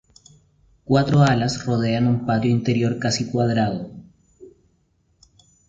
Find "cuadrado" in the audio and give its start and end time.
3.29-3.91